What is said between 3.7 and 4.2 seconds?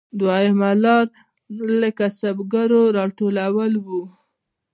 وو